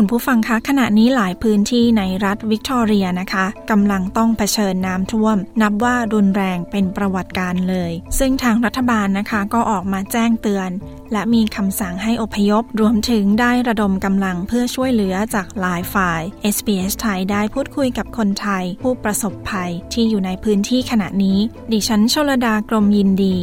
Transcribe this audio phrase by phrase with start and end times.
[0.00, 10.70] คุณผู้ฟังคะขณะนี้หลายพื้นที่ในรัฐวิกตอเรียนะคะกำลังต้องเผชิญน้ำท่วม นับว่ารุนแรงเป็นประวัติการเลย ซึ่งทางรัฐบาลนะคะก็ออกมาแจ้งเตือน
[11.12, 16.20] และมีคำสั่งให้อพยพ รวมถึงได้ระดมกำลังเพื่อช่วยเหลือจากหลายฝ่าย
[16.54, 21.38] SBS ไทยได้พูดคุยกับคนไทย ผู้ประสบภัยที่อยู่ในพื้นที่ขณะนี้
[21.72, 23.34] ดิฉันชลดากรมยินดี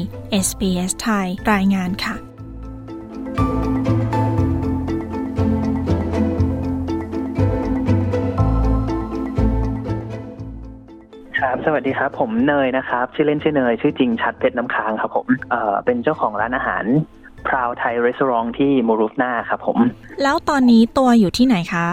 [0.47, 2.32] SBS ไทยรายงานค่ะ
[11.53, 16.83] ครับ สวัสดีครับ ผมเนยนะครับ ชื่อเล่นชื่อเนย ชื่อจริงชัดเพชรน้ำค้างครับผมเอ่อเป็นเจ้าของร้านอาหาร
[17.47, 19.77] พราวไทยรีสอร์ทที่มูรูฟนาครับผม
[20.23, 21.87] แล้วตอนนี้ตัวอยู่ที่ไหนคะ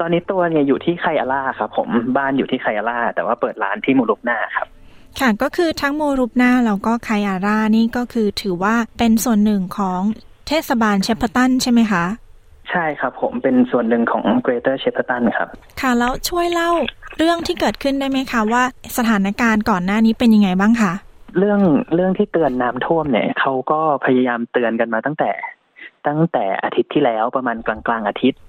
[0.00, 4.66] ตอนนี้ตัวเนี่ยอยู่ที่ไคอาล่าครับผมบ้านอยู่ที่ไคอาล่าแต่ว่าเปิดร้านที่มูรูฟนาครับ
[5.20, 10.00] ค่ะก็คือทั้งโมรูปนาแล้วก็ไคอาร่านี่ก็คือถือว่าเป็นส่วนหนึ่งของ
[10.48, 12.04] เทศบาลเชพตันใช่ไหมคะ
[12.70, 15.48] ใช่ครับผมเป็นส่วนหนึ่งของ Greater s h e p e r t o n ครับ
[15.80, 16.70] ค่ะแล้วช่วยเล่า
[17.18, 18.62] เรื่องที่เกิดขึ้นได้ไหมคะ ว่า
[18.96, 20.92] สถานการณ์ก่อนหน้านี้เป็นยังไงบ้างคะ
[21.38, 21.60] เรื่อง
[21.94, 25.30] เรื่องที่เตือนน้ำท่วมเนี่ยเขาก็พยายามเตือนกันมาตั้งแต่
[26.06, 28.40] ตั้งแต่อาทิตย์ที่แล้วประมาณกลางกลางอาทิตย์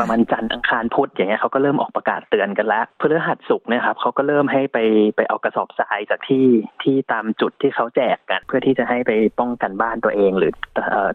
[0.00, 4.78] ประมาณจันทร์อังคารพุธอย่างเงี้ยเขาก็เริ่มออกประกาศเตือนกันแล้วเพื่อหัดสุกเนี่ยครับเขาก็เริ่มให้ไป
[5.16, 6.46] ไปเอากระสอบทรายจากที่
[6.82, 10.52] ที่ตามจุดที่เขาแจกกัน เพื่อที่จะให้ไปป้องกันบ้านตัวเอง หรือ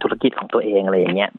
[0.03, 1.31] ธุรกิจของตัวเองอะไรอย่างเงี้ย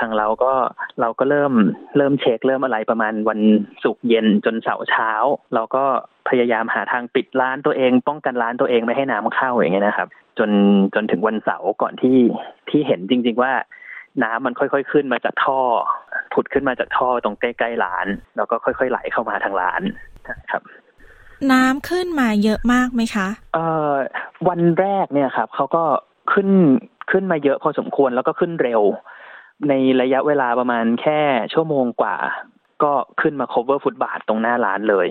[0.00, 0.52] ทางเราก็
[1.00, 1.52] เราก็เริ่ม
[1.96, 3.40] เริ่มเช็คเริ่มอะไรประมาณวัน
[3.84, 5.10] ศุกร์เย็นจนเสาร์เช้า
[5.54, 5.84] เราก็
[6.28, 10.50] พยายามหาทางปิดร้านตัวเอง ป้องกันร้านตัวเองไม่ให้น้ำเข้าอย่างเงี้ยนะครับ จน
[10.94, 12.18] จนถึงวันเสาร์ก่อนที่
[12.68, 13.52] ที่เห็นจริง ๆว่า
[14.22, 15.60] น้ำมันค่อยๆ ขึ้นมาจากท่อ
[16.32, 18.06] ผุดขึ้นมาจากท่อตรงใกล้ๆร้าน
[18.36, 19.82] แล้วก็ค่อยๆ ไหลเข้ามาทางร้าน
[20.50, 20.62] ครับ
[21.52, 23.92] น้ำขึ้นมาเยอะมากไหมคะ เอ่อ
[24.48, 25.84] วันแรกเนี่ยครับเขาก็
[26.32, 26.48] ขึ้น
[27.10, 28.82] ขึ้นมาเยอะพอสมควรแล้วก็ขึ้นเร็ว
[29.68, 31.20] ในระยะเวลาประมาณแค่
[31.54, 32.16] ชั่วโมงกว่า
[32.82, 35.08] ก็ขึ้นมา cover ฟุตบาทตรงหน้าร้านเลย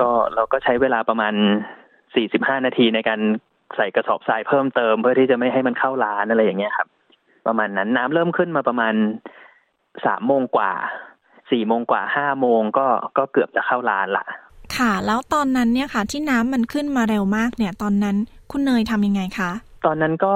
[0.00, 1.34] ก็เราก็ใช้เวลาประมาณ
[2.14, 3.20] สี่สิบห้านาทีในการ
[3.76, 6.88] ใส่กระสอบทรายเพิ่มเติมเพื่อที่จะไม่ให้มันเข้าร้านอะไรอย่างเงี้ยครับ
[7.46, 8.94] ประมาณนั้นน้ำเริ่มขึ้นมาประมาณ
[10.06, 10.72] สามโมงกว่า
[11.50, 12.86] สี่โมงกว่าห้าโมงก็
[13.18, 14.24] ก็เกือบจะเข้าร้านละ
[14.76, 18.16] ค่ะ แล้วตอนนั้นเนี่ยค่ะ ที่น้ำมันขึ้นมาเร็วมากเนี่ย ตอนนั้น
[18.50, 19.50] คุณเนยทำยังไงคะ
[19.86, 20.34] ตอนนั้นก็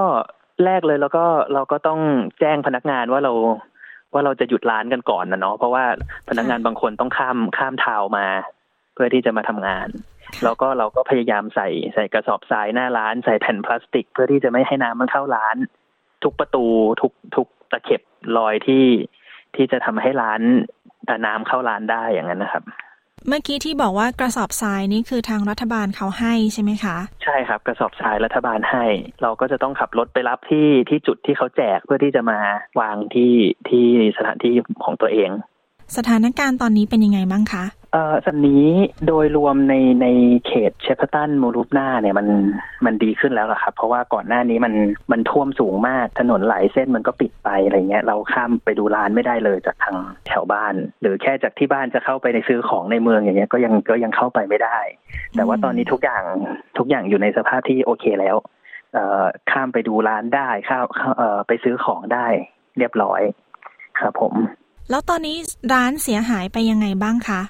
[0.66, 2.00] แรกเลยแล้วก็เราก็ต้อง
[2.40, 3.32] แจ้งพนักงานว่าเรา
[4.12, 5.84] ว่าเราจะหยุดร้านกันก่อนนะเนาะเพราะว่า
[6.28, 8.26] พนักงานบางคนต้องข้ามข้ามทาวมา
[8.94, 9.88] เพื่อที่จะมาทำงาน
[10.44, 15.56] แล้วก็เราก็พยายามใส่ใส่กระสอบทรายหน้าร้านใส่แผ่นพลาสติก เพื่อที่จะไม่ให้น้ำมันเข้าร้าน
[16.24, 16.64] ทุกประตู
[17.02, 18.02] ทุกทุกตะเข็บ
[18.36, 18.86] รอยที่
[19.54, 20.40] ที่จะทำให้ร้าน
[21.26, 22.64] น้ำเข้าร้านได้อย่างนั้นนะครับ
[23.28, 28.84] เมื่อกี้ที่บอกว่ากระสอบทรายนี่คือทางรัฐบาลเขาให้ใช่ไหมคะ ใช่ครับ กระสอบทรายรัฐบาลให้
[29.22, 32.40] เราก็จะต้องขับรถไปรับที่ที่จุดที่เขาแจกเพื่อที่จะมา
[32.80, 33.34] วางที่
[33.68, 33.86] ที่
[34.16, 34.54] สถานที่
[34.84, 35.30] ของตัวเอง
[35.96, 38.66] สถานการณ์ตอนนี้เป็นยังไงบ้างคะเอ่อสันนี้
[39.06, 40.06] โดยรวมในใน
[40.46, 42.28] เขตเชฟตันมูรูปหน้าเนี่ยมัน
[42.84, 44.74] มันดีขึ้นแล้วล่ะครับ เพราะว่าก่อนหน้านี้มัน
[45.12, 49.96] มันท่วมสูงมากถนนหลายเส้นมันก็ปิดไปอะไรเงี้ยเราข้ามไปดูร้านไม่ได้เลยจากทาง
[50.26, 54.78] แถวบ้าน หรือแค่จากที่บ้านจะเข้าไปในซื้อของในเมืองอย่างเงี้ยก็ยังก็ยังเข้าไปไม่ได้
[55.36, 56.22] แต่ว่าตอนนี้ทุกอย่าง
[56.78, 58.36] ทุกอย่างอยู่ในสภาพที่โอเคแล้ว
[58.94, 60.84] เอ่อข้ามไปดูร้านได้ข้าว
[61.18, 62.26] เอ่อไปซื้อของได้
[62.78, 63.20] เรียบร้อย
[64.00, 64.34] ครับผม
[64.90, 65.36] แล้วตอนนี้
[65.72, 67.40] ร้านเสียหายไปยังไงบ้างคะ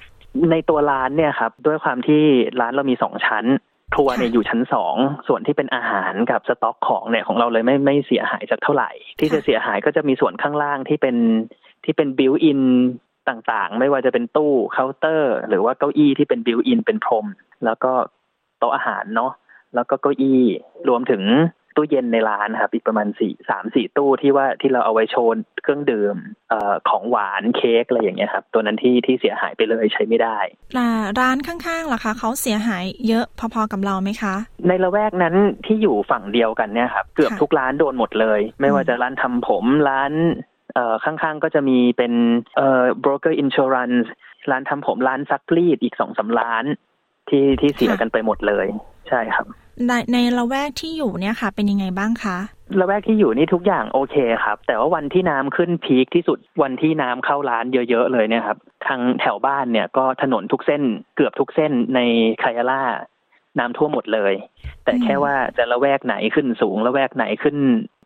[0.51, 2.23] ในตัวร้านเนี่ยครับ ด้วยความที่
[2.61, 3.45] ร้านเรามีสองชั้น
[3.93, 4.95] ครัวเนี่ยอยู่ชั้นสอง
[5.27, 11.15] ส่วนที่เป็นอาหารกับสต็อกของเนี่ยของเราเลยไม่ไม่เสียหายจากเท่าไหร่ ที่จะเสียหายก็จะมีส่วนข้างล่างที่เป็น
[11.85, 12.61] ที่เป็น built-in
[13.29, 17.25] ต่างๆ ไม่ว่าจะเป็นตู้เคาน์เตอร์ หรือว่าเก้าอี้ที่เป็น built-in เป็นพรม
[17.65, 17.91] แล้วก็
[18.59, 19.31] โต๊ะอาหารเนาะ
[19.75, 20.41] แล้วก็เก้าอี้
[20.89, 21.23] รวมถึง
[21.75, 26.15] ตู้เย็นในร้านครับอีกประมาณสี่สามสี่ตู้ที่ว่าที่เราเอาไว้โชว์เครื่องดื่ม
[26.49, 30.37] เอ่อของหวานเค้กอะไรอย่างเงี้ยครับ ตัวนั้นที่ที่เสียหายไปเลยใช้ไม่ได้
[31.19, 34.35] ร้านข้างๆล่ะคะเขาเสียหายเยอะพอๆกับเราไหมคะ
[34.67, 35.35] ในละแวกนั้น
[35.65, 40.13] ที่อยู่ฝั่งเดียวกันเนี่ยครับเกือบทุกร้านโดนหมดเลย ไม่ว่าจะร้านทำผมร้าน
[40.73, 42.13] เอ่อข้างๆก็จะมีเป็น
[42.57, 44.07] เอ่อ broker insurance
[44.51, 46.65] ร้านทำผมร้านซักรีดอีกสองสาร้าน
[47.29, 48.67] ที่ที่เสียกันไปหมดเลย
[49.09, 49.47] ใช่ครับ
[49.87, 52.37] ในในละแวกที่อยู่เนี่ยค่ะ เป็นยังไงบ้างคะ
[52.79, 58.57] ละแวกที่อยู่นี่ทุกอย่างโอเคครับ แต่ว่าวันที่น้ำขึ้นพีคที่สุดวันที่น้ำเข้าร้านเยอะๆเลยเนี่ยครับ
[58.87, 60.81] ทางแถวบ้านเนี่ยก็ถนนทุกเส้น
[61.15, 61.99] เกือบทุกเส้นใน
[62.43, 62.81] คายาล่า
[63.59, 64.33] น้ำท่วมหมดเลย
[64.83, 67.57] แต่แค่ว่าจะละแวกไหนขึ้นสูงละแวกไหนขึ้น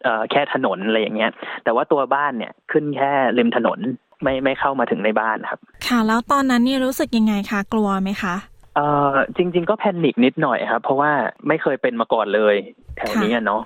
[0.03, 1.31] เอ่อแค่ถนนอะไรอย่างเงี้ย
[1.63, 3.79] แต่ว่าตัวบ้านเนี่ยขึ้นแค่ริมถนน
[4.23, 8.35] ไม่ไม่เข้ามาถึงในบ้านครับ ค่ะ แล้วตอนนั้นนี่รู้สึกยังไงคะกลัวไหมคะ
[8.75, 11.11] เอ่อจริง ๆ ก็แพนิคนิดหน่อยครับ เพราะว่า
[11.47, 12.55] ไม่เคยเป็นมาก่อนเลย
[12.97, 13.61] แถวนี้เนาะ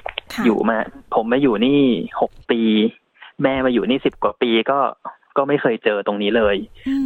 [0.45, 0.77] อยู่มา
[1.15, 1.81] ผมมาอยู่นี่
[2.21, 2.61] หกปี
[3.43, 4.79] แม่มาอยู่นี่สิบกว่าปีก็
[5.37, 6.55] ก็ไม่เคยเจอตรงนี้เลย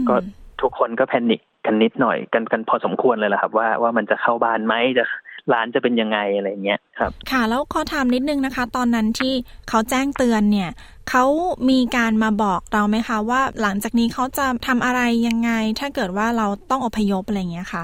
[0.10, 0.16] ก็
[0.62, 5.06] ทุกคนก็แพนิคกันนิดหน่อยกันกันพอสมควรเลยแหละครับ ว่าว่ามันจะเข้าบ้านไหมจะ
[5.54, 9.34] ร้านจะเป็นยังไงอะไรเงี้ยครับ ค่ะ แล้วขอถามนิดนึงนะคะ ตอนนั้นที่
[9.70, 10.70] เขาแจ้งเตือนเนี่ย
[11.10, 11.26] เขา
[11.70, 17.84] มีการมาบอกเราไหมคะว่าหลังจากนี้เขาจะทำอะไรยังไง ถ้าเกิดว่าเราต้องอพยพอะไรเงี้ยค่ะ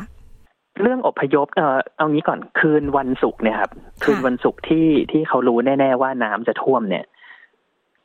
[0.82, 3.72] เรื่องอพยพเออเอางี้ก่อนคืนวันศุกร์เนี่ยครับ
[4.04, 7.06] คืนวันศุกร์ที่ที่เขารู้แน่ๆว่าน้ำจะท่วมเนี่ย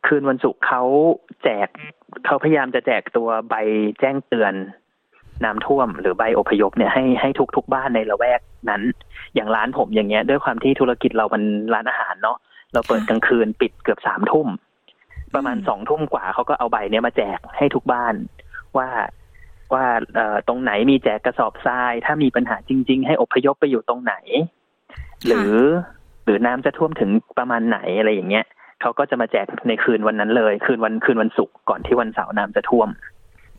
[0.06, 0.82] คืนวันศุกร์เขา
[1.44, 1.68] แจก
[2.26, 3.54] เขาพยายามจะแจกตัวใบ
[4.00, 4.54] แจ้งเตือน
[5.44, 8.40] น้ำท่วมหรือใบอพยพเนี่ยให้ให้ทุกทุกบ้านในละแวก
[8.70, 8.82] นั้น
[9.34, 11.42] อย่างร้านผมอย่างเงี้ย ด้วยความที่ธุรกิจเรามัน
[11.74, 12.38] ร้านอาหารเนาะ
[12.72, 14.48] เราเปิดกลางคืนปิดเกือบสามทุ่ม
[15.34, 18.14] ประมาณสองทุ่มกว่าเขาก็เอาใบเนี้ยมาแจกให้ทุกบ้าน
[18.76, 18.88] ว่า
[19.74, 19.84] ว่า
[20.14, 24.14] เอ่อตรงไหนมีแจกกระสอบทราย ถ้ามีปัญหาจริง ๆ ให้อพยพไปอยู่ตรงไหน
[25.26, 25.54] หรือ
[26.24, 28.44] หรือน้ำจะท่วมถึงประมาณไหนอะไรอย่างเงี้ย
[28.80, 32.88] เขาก็จะมาแจกในคืนวันนั้นเลย คืนวันคืนวันศุกร์ก่อนที่วันเสาร์น้ำจะท่วม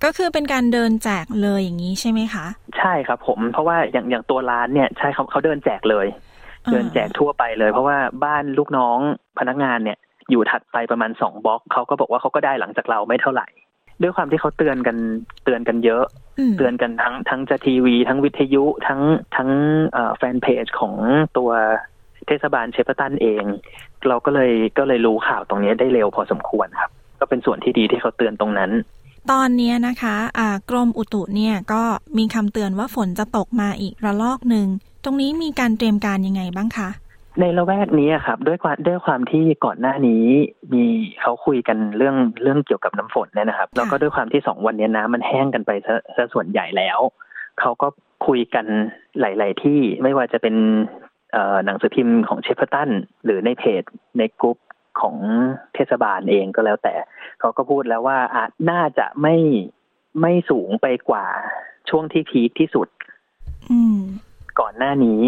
[0.04, 2.46] ก็คือเป็นการเดินแจกเลยอย่างนี้ใช่ไหมคะ
[2.78, 6.08] ใช่ครับผมเพราะว่าอย่างอย่างตัวร้านเนี่ยใช่เขาเขาเดินแจกเลย
[6.72, 9.00] เดินแจกทั่วไปเลย เพราะว่าบ้านลูกน้อง
[9.40, 9.98] พนักงานเนี่ย
[10.32, 13.48] อยู่ถัดไปประมาณสองบล็อกเขาก็บอกว่าเขาก็ได้หลังจากเราไม่เท่าไหร่
[14.02, 14.98] ด้วยความที่เขาเตือนกัน
[15.44, 16.04] เตือนกันเยอะ
[16.58, 19.02] เตือนกันทั้งทั้งจะทีวี ทั้งวิทยุทั้ง
[19.36, 19.50] ทั้ง
[20.18, 20.94] แฟนเพจของ
[21.38, 21.52] ตัว
[22.28, 23.44] เทศบาลเชฟตันเอง
[24.08, 28.72] เราก็เลยก็เลยรู้ข่าวตรงนี้ได้เร็วพอสมควรครับ ก็เป็นส่วนที่ดีที่เขาเตือนตรงนั้น
[29.32, 31.82] ตอนนี้นะคะกรมอุตุเนี่ยก็
[32.18, 34.68] มีคำเตือนว่าฝนจะตกมาอีกระลอกหนึ่ง
[35.04, 36.90] ตรงนี้มีการเตรียมการยังไงบ้างคะ
[37.40, 40.26] ในละแวกนี้ครับด้วยความด้วยความที่ก่อนหน้านี้
[40.74, 40.84] มี
[41.22, 47.00] เขาคุยกันเรื่องเรื่องเกี่ยวกับน้ำฝนเนี่ยนะครับ แล้วก็ด้วยความที่สองวันนี้น้ำมันแห้งกันไปซะซะส่วนใหญ่แล้ว
[47.60, 47.88] เขาก็
[48.28, 48.66] คุยกัน
[49.20, 50.56] หลาย ๆ ที่ไม่ว่าจะเป็น
[51.66, 52.90] หนังสือพิมพ์ของ Shepparton
[53.26, 53.84] หรือในเพจ
[54.20, 54.58] ในกลุ่ม
[55.02, 55.16] ของ
[55.76, 56.96] เทศบาลเองก็แล้วแต่
[57.40, 59.36] เขาก็พูดแล้วว่าอาจน่าจะไม่
[60.22, 61.26] ไม่สูงไปกว่า
[61.90, 62.88] ช่วงที่พีคที่สุด
[64.60, 65.22] ก่อนหน้านี้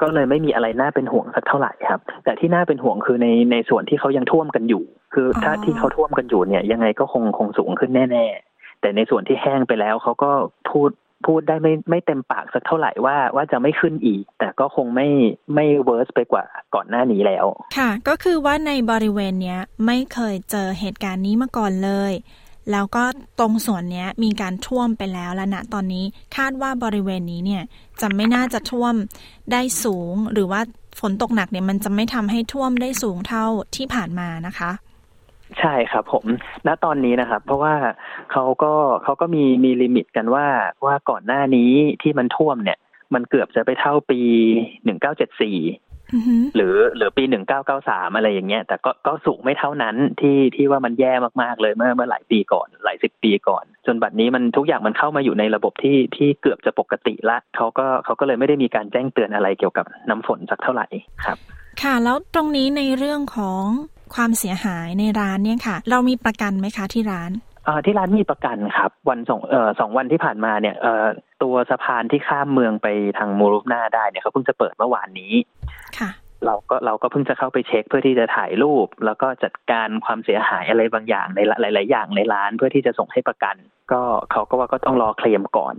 [0.00, 4.84] ก็เลยไม่มีอะไรน่าเป็นห่วงสักเท่าไหร่ครับ แต่ที่น่าเป็นห่วงคือในในส่วนที่เขายังท่วมกันอยู่
[5.14, 10.30] คือถ้าที่เขาท่วมกันอยู่เนี่ย ยังไงก็คงคงสูงขึ้นแน่ ๆ แต่ในส่วนที่แห้งไปแล้วเขาก็
[10.70, 10.90] พูด
[11.26, 15.08] พูดได้ไม่ไม่เต็มปากสักเท่าไหร่ว่าว่าจะไม่ขึ้นอีก แต่ก็คงไม่
[15.54, 17.46] ไม่ worse ไปกว่าก่อนหน้านี้แล้ว
[17.76, 22.12] ค่ะ ก็คือว่าในบริเวณเนี้ยไม่เคยเจอเหตุการณ์นี้มาก่อนเลย
[22.72, 23.04] แล้วก็
[23.40, 26.04] ตรงส่วนนี้มีการท่วมไปแล้วและณตอนนี้
[26.36, 27.62] คาดว่าบริเวณนี้เนี่ย
[28.00, 28.94] จะไม่น่าจะท่วม
[29.52, 30.60] ได้สูง หรือว่า
[31.00, 33.46] ฝนตกหนักเนี่ยมันจะไม่ทำให้ท่วมได้สูงเท่า
[33.76, 34.70] ที่ผ่านมานะคะ
[35.60, 36.24] ใช่ครับผม
[36.66, 37.74] ณ ตอนนี้นะครับ เพราะว่า
[38.32, 38.72] เขาก็
[39.04, 40.46] เขาก็มีมี limit กันว่า
[40.86, 41.72] ว่าก่อนหน้านี้
[42.02, 42.78] ที่มันท่วมเนี่ย
[43.14, 44.20] มันเกือบจะไปเท่าปี
[44.84, 45.58] หนึ่งเก้าเจ็ดสี่
[46.56, 51.12] หรือหรือปีหนึ่งเก้าเก้าสามอะไรอย่างเงี้ย แต่ก็ก็สูงไม่เท่านั้นที่ที่ว่ามันแย่
[51.42, 60.86] มากๆเลยเมื่อเมื่อหลายปีก่อนหลายสิบปีก่อน จนบัดนี้มันทุกอย่างมันเข้ามาอยู่ในระบบที่ที่เกือบจะปกติละเขาก็เขาก็เลยไม่ได้มีการแจ้งเตือนอะไรเกี่ยวกับน้ำฝนสักเท่าไหร่
[61.24, 61.38] ครับ
[61.82, 63.64] ค่ะ แล้วตรงนี้ในเรื่องของ
[64.14, 67.30] ความเสียหายในร้านเนี่ยค่ะ เรามีประกันไหมคะที่ร้าน
[67.86, 71.06] ที่ร้านมีประกันครับ วันสองเอ่อสองวันที่ผ่านมาเนี่ยเอ่อ
[71.42, 75.32] ตัวสะพานที่ข้ามเมืองไปทางมูรุปนาได้เนี่ยเขาเพิ่งจะเปิดเมื่อวานนี้
[75.98, 76.10] ค่ะ
[76.46, 83.56] เราก็เราก็เพิ่งจะเข้าไปเช็คเพื่อที่จะถ่ายรูป แล้วก็จัดการความเสียหายอะไรบางอย่างในหลาย ๆ อย่างในร้านเพื่อที่จะส่งให้ประกัน
[83.92, 85.74] ก็เขาก็ว่าก็ต้องรอเคลมก่อน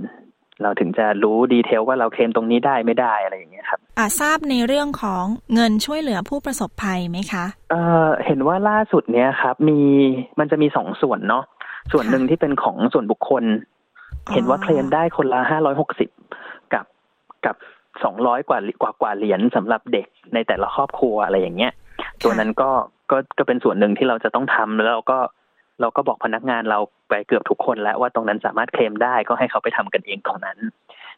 [0.61, 9.79] เราถึงจะรู้ดีเทลว่าเราเคลมตรงนี้ได้ไม่ได้อะไรอย่างเงี้ยครับอ่าทราบในเรื่องของเงินช่วยเหลือผู้ประสบภัยไหมคะเออเห็นว่าล่าสุดเนี้ยครับมี
[10.39, 11.43] มันจะมีสองส่วนเนาะ
[11.91, 13.43] ส่วนหนึ่งที่เป็นของส่วนบุคคล
[14.33, 16.09] เห็นว่าเคลมได้คนละห้าร้อยหกสิบ
[16.73, 16.85] กับ
[17.45, 17.55] กับ
[18.03, 21.73] สองร้อยกว่ากว่ากว่าเหรียญสำหรับเด็กในแต่ละครอบครัวอะไรอย่างเงี้ย
[22.23, 22.71] ตัวนั้นก็
[23.11, 25.19] ก็ก็เป็นส่วนหนึ่งที่เราจะต้องทำแล้วเราก็
[25.81, 30.57] เราก็บอกพนักงานเราไปเกือบทุกคน แล้วว่าตรงนั้นสามารถเคลมได้ก็ให้เขาไปทำกันเองตรงนั้น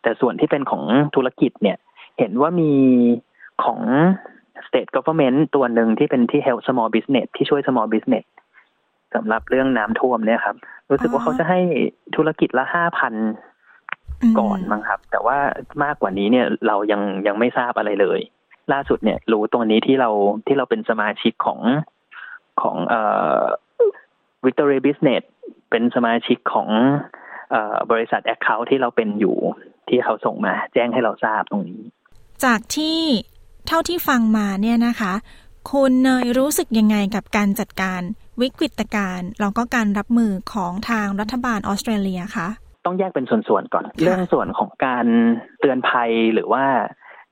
[0.01, 0.83] แต่ส่วนที่เป็นของ
[1.15, 1.77] ธุรกิจเนี่ย
[2.19, 2.71] เห็นว่ามี
[3.63, 3.79] ของ
[4.67, 8.25] state government ตัวหนึ่งที่เป็นที่ help small business ที่ช่วย small business
[9.15, 10.55] สำหรับเรื่องน้ำท่วมเนี่ยครับ
[10.89, 11.59] รู้สึกว่าเขาจะให้
[12.15, 13.13] ธุรกิจละห้าพัน
[14.39, 15.37] ก่อนมั้งครับ แต่ว่า
[15.83, 18.19] มากกว่านี้เนี่ยเรายังยังไม่ทราบอะไรเลย
[18.73, 20.09] ล่าสุดเนี่ย รู้ตัวนี้ที่เรา
[20.47, 21.59] ที่เราเป็นสมาชิกของ
[22.61, 23.01] ของเอ่
[23.39, 23.41] อ
[24.45, 25.23] Victory Business
[25.69, 26.69] เป็นสมาชิกของ
[27.49, 29.37] เอ่อบริษัทแอคเคาท์ที่เราเป็นอยู่
[29.89, 31.81] ที่เขาส่งมา แจ้งให้เราทราบตรงนี้
[32.45, 32.99] จากที่
[33.67, 35.13] เท่าที่ฟังมาเนี่ยนะคะ
[35.71, 38.01] คุณเนยรู้สึกยังไงกับการจัดการ
[38.41, 42.47] วิกฤตการณ์แล้วก็การรับมือของทางรัฐบาลออสเตรเลียคะ
[42.85, 45.05] ต้องแยกเป็นส่วนๆก่อน เรื่องส่วนของการ
[45.59, 46.65] เตือนภัยหรือว่า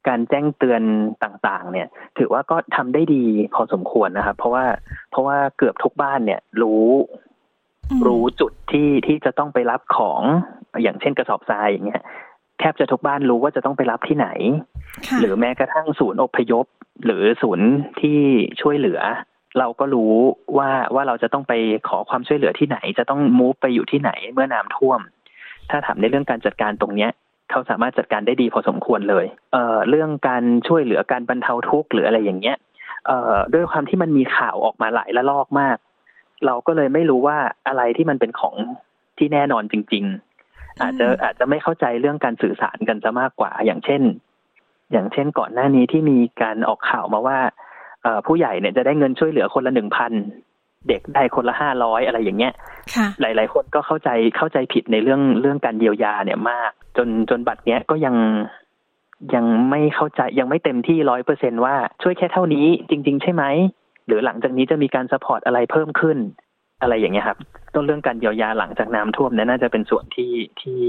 [0.07, 0.81] การแจ้งเตือน
[1.23, 3.23] ต่างๆ เนี่ย ถือว่าก็ทำได้ดี
[3.55, 4.65] พอสมควรนะครับ เพราะว่า
[5.11, 6.87] เพราะว่าเกือบทุกบ้านเนี่ย รู้
[8.07, 10.21] รู้จุดที่ที่จะต้องไปรับของ
[10.81, 12.03] อย่างเช่นกระสอบทรายอย่างเงี้ย
[12.59, 14.27] แทบจะทุกบ้านรู้ว่าจะต้องไปรับที่ไหน
[15.19, 16.65] หรือแม้กระทั่งศูนย์อพยพ
[17.05, 17.67] หรือศูนย์
[18.01, 18.19] ที่
[18.61, 19.01] ช่วยเหลือ
[19.59, 20.13] เราก็รู้
[20.57, 21.53] ว่าว่าเราจะต้องไป
[21.87, 24.99] ขอความช่วยเหลือที่ไหน จะต้องมูฟไปอยู่ที่ไหนเมื่อน้ำท่วม
[25.69, 27.11] ถ้าถามในเรื่องการจัดการตรงเนี้ย
[27.53, 32.57] เขาสามารถจัดการได้ดีพอสมควรเลยเอ่อเรื่องการช่วยเหลือการบรรเทาทุกข์หรืออะไรอย่างเงี้ย
[33.07, 35.77] เอ่อด้วยความที่มันมีข่าวออกมาหลายละลอกมาก
[36.45, 38.55] เราก็เลยไม่รู้ว่าอะไรที่มันเป็นของ
[39.17, 40.03] ที่แน่นอนจริง
[40.43, 44.01] ๆ อาจจะอาจจะไม่เข้าใจเรื่องการสื่อสารกันจะมากกว่า อย่างเช่น
[44.91, 47.39] อย่างเช่นก่อนหน้านี้ที่มีการออกข่าวมาว่า
[48.27, 50.11] ผู้ใหญ่เนี่ยจะได้เงินช่วยเหลือคนละหนึ่งพัน
[50.87, 52.53] เด็กได้คนละห้าร้อยอะไรอย่างเงี้ย
[53.21, 58.15] หลาย ๆ คนก็เข้าใจเข้าใจผิดในเรื่องเรื่องการเยียวยาเนี่ยมาก จนจนบัตรเนี้ยก็ยัง
[59.35, 63.43] ยังไม่เข้าใจยังไม่เต็มที่ร้อยเปอร์เซนว่าช่วยแค่เท่านี้จริง ๆ ใช่ไหม
[64.07, 66.17] หรือหลังจากนี้จะมีการสปอร์ตอะไรเพิ่มขึ้น
[66.81, 67.37] อะไรอย่างเงี้ยครับ
[67.73, 70.81] ต้นเรื่องการเยียวยาหลังจากน้ำท่วมเนี่ยน่าจะเป็นส่วนที่ที่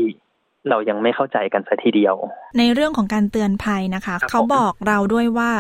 [0.69, 2.15] เรายังไม่เข้าใจกันสัทีเดียว
[2.59, 5.51] ในเรื่องของการเตือนภัยนะคะ เขาบอกเราด้วยว่า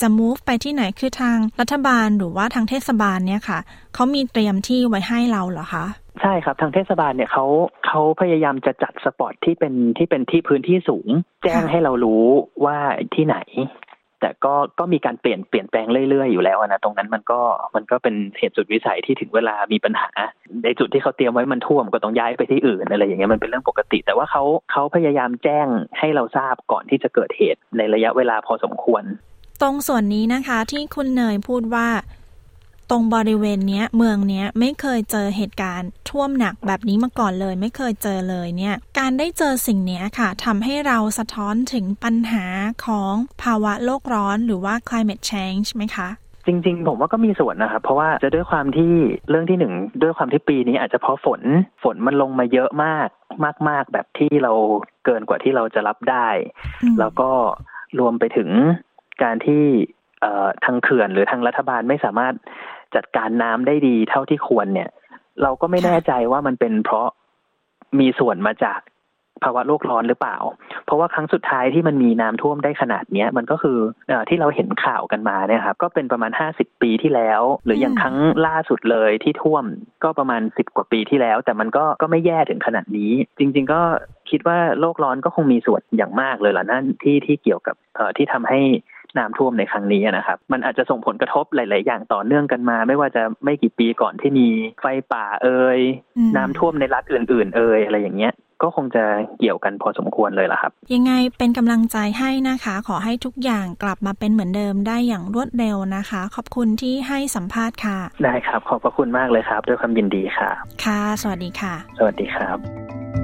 [0.00, 3.58] จะ move ไปที่ไหนคือทางรัฐบาลหรือว่าทางเทศบาลเนี่ยค่ะ
[3.94, 5.84] เขามีเตรียมที่ไว้ให้เราเหรอคะ
[6.22, 7.46] ใช่ครับทางเทศบาลเนี่ยเขา
[7.86, 11.08] เขาพยายามจะจัดสปอตที่เป็นที่เป็นที่พื้นที่สูง
[11.42, 12.24] แจ้งให้เรารู้
[12.64, 12.78] ว่า
[13.14, 13.38] ที่ไหน
[14.20, 17.40] แต่ก็ก็มีการเปลี่ยนเปลี่ยนแปลงเรื่อยๆอยู่แล้วนะตรงนั้นมันก็
[17.74, 20.10] มันก็เป็นเหตุสุดวิสัยที่ถึงเวลามีปัญหา
[20.64, 25.66] ในจุดที่เขาเตรียมไว้มันท่วมก็ต้องย้ายไปที่อื่นอะไรอย่างเงี้ยมันเป็นเรื่องปกติ แต่ว่าเขาเขาพยายามแจ้ง
[25.98, 29.02] ให้เราทราบก่อนที่จะเกิดเหตุในระยะเวลาพอสมควร
[29.62, 31.88] ตรงส่วนนี้นะคะที่คุณเนยพูดว่า
[32.90, 42.44] ตรงบริเวณเนี้ย เมืองเนี้ยไม่เคยเจอเหตุการณ์ท่วมหนักแบบนี้มาก่อนเลย ไม่เคยเจอเลยเนี่ย การได้เจอสิ่งนี้ค่ะทำให้เราสะท้อนถึงปัญหา
[42.86, 46.08] ของภาวะโลกร้อนหรือว่า climate change ไหมคะ
[46.46, 48.92] จริงๆ ผมว่าก็มีส่วนนะครับ เพราะว่าจะด้วยความที่
[49.28, 51.40] เรื่องที่หนึ่งด้วยความที่ปีนี้อาจจะเพราะฝน
[51.82, 53.08] ฝนมันลงมาเยอะมาก
[53.68, 54.52] มาก ๆ แบบที่เรา
[55.04, 56.28] เกินกว่าที่เราจะรับได้
[57.00, 57.30] แล้วก็
[57.98, 58.50] รวมไปถึง
[59.22, 59.64] การที่
[60.64, 62.34] ทางเขื่อนหรือทางรัฐบาลไม่สามารถ
[62.94, 64.90] จัดการน้ำได้ดีเท่าที่ควรเนี่ย
[65.42, 67.08] เราก็ไม่แน่ใจว่ามันเป็นเพราะ
[68.00, 68.80] มีส่วนมาจาก
[69.44, 70.36] ภาวะโลกร้อนหรือเปล่า
[70.84, 73.78] เพราะว่าครั้งสุดท้ายที่มันมีน้ำท่วมได้ขนาดเนี้ยมันก็คือ
[74.10, 78.16] อที่เราเห็นข่าวกันมาเนี่ยครับก็เป็นประมาณห้าสิบปีที่แล้ว หรืออย่างครั้ง
[78.46, 79.64] ล่าสุดเลยที่ท่วม
[80.04, 83.80] ก็ประมาณสิบกว่าปีที่แล้ว แต่มันก็ก็ไม่แย่ถึงขนาดนี้ จริง ๆ ก็
[84.30, 87.76] คิดว่าโลกร้อนก็คงมีส่วนอย่างมากเลยล่ะนั่นที่ที่เกี่ยวกับ
[88.16, 88.60] ที่ทำให้
[89.18, 94.46] น้ำท่วมในครั้งนี้นะครับ มันอาจจะส่งผลกระทบหลาย ๆ อย่างต่อเนื่องกันมา ไม่ว่าจะไม่กี่ปีก่อนที่มี
[94.80, 95.80] ไฟป่าเอ่ย
[96.36, 99.04] น้ำท่วมในรัฐอื่น ๆ เอ่ยอะไรอย่างเงี้ยก็คงจะ
[99.38, 110.50] เกี่ยวกันพอสมควรเลยล่ะครับ ยังไงเป็นกำลังใจให้นะคะ ขอให้ทุกอย่างกลับมาเป็นเหมือนเดิมได้อย่างรวดเร็วนะคะ ขอบคุณที่ให้สัมภาษณ์ค่ะ ได้ครับ ขอบพระคุณมากเลยครับ ด้วยความยินดีค่ะ
[110.84, 113.21] ค่ะ สวัสดีค่ะ สวัสดีครับ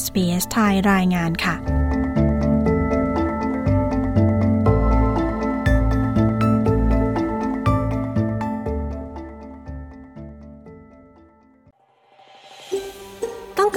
[0.03, 1.84] SBS ไทยรายงานค่ะ